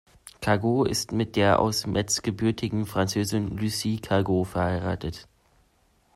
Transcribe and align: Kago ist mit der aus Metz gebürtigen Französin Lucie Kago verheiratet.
Kago 0.41 0.83
ist 0.83 1.11
mit 1.11 1.35
der 1.35 1.59
aus 1.59 1.85
Metz 1.85 2.23
gebürtigen 2.23 2.87
Französin 2.87 3.55
Lucie 3.55 3.99
Kago 3.99 4.43
verheiratet. 4.43 5.27